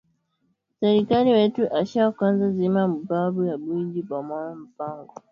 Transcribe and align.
Serkali 0.79 1.31
wetu 1.31 1.63
asha 1.79 2.03
kwanza 2.17 2.45
miza 2.57 2.83
mubaya 2.93 3.35
ya 3.49 3.55
bwiji 3.61 4.01
bwa 4.07 4.19
ma 4.27 4.39
mpango 4.63 5.13